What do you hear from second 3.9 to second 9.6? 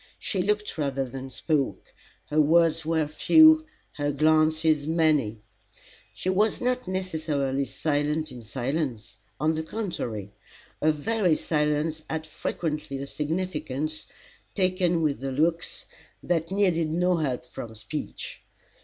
her glances many. She was not necessarily silent in silence. On